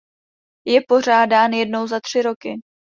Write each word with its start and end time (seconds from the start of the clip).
Je 0.65 0.81
pořádán 0.87 1.53
jednou 1.53 1.87
za 1.87 1.99
tři 1.99 2.21
roky. 2.21 2.49